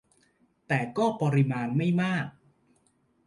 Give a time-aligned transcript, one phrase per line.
[0.67, 2.27] แต่ก็ปริมาณไม่มาก